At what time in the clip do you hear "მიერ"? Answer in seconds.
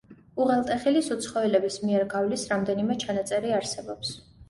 1.85-2.09